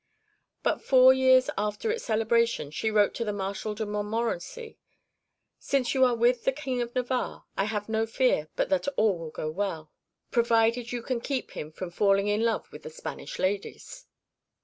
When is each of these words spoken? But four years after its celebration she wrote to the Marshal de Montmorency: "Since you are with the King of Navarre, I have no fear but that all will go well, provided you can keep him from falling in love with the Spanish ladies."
But 0.63 0.81
four 0.81 1.13
years 1.13 1.51
after 1.59 1.91
its 1.91 2.03
celebration 2.05 2.71
she 2.71 2.89
wrote 2.89 3.13
to 3.13 3.23
the 3.23 3.31
Marshal 3.31 3.75
de 3.75 3.85
Montmorency: 3.85 4.79
"Since 5.59 5.93
you 5.93 6.03
are 6.05 6.15
with 6.15 6.43
the 6.43 6.51
King 6.51 6.81
of 6.81 6.95
Navarre, 6.95 7.43
I 7.55 7.65
have 7.65 7.87
no 7.87 8.07
fear 8.07 8.49
but 8.55 8.69
that 8.69 8.87
all 8.97 9.15
will 9.19 9.29
go 9.29 9.51
well, 9.51 9.91
provided 10.31 10.91
you 10.91 11.03
can 11.03 11.21
keep 11.21 11.51
him 11.51 11.71
from 11.71 11.91
falling 11.91 12.27
in 12.27 12.41
love 12.41 12.71
with 12.71 12.81
the 12.81 12.89
Spanish 12.89 13.37
ladies." 13.37 14.07